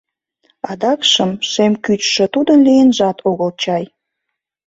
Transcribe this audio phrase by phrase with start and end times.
[0.71, 3.83] Адакшым шем кӱчшӧ тудын лийынжат огыл чай.